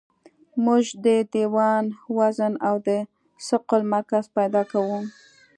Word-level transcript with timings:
موږ 0.65 0.83
د 1.05 1.07
دیوال 1.33 1.85
وزن 2.17 2.53
او 2.67 2.75
د 2.87 2.89
ثقل 3.47 3.81
مرکز 3.93 4.25
پیدا 4.37 4.61
کوو 4.71 4.99